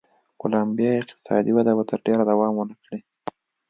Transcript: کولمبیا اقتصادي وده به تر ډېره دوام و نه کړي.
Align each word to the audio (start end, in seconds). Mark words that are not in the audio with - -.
کولمبیا 0.41 0.91
اقتصادي 1.01 1.51
وده 1.53 1.71
به 1.77 1.83
تر 1.89 1.99
ډېره 2.05 2.23
دوام 2.31 2.53
و 2.57 2.65
نه 2.69 2.75
کړي. 2.83 2.99